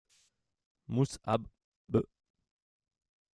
Muṣʿab 0.93 1.41
b. 1.91 1.93